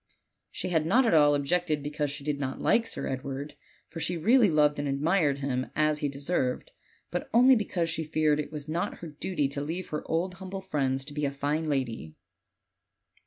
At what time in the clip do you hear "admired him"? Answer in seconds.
4.87-5.67